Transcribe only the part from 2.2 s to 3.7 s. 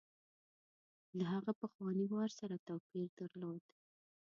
سره توپیر درلود.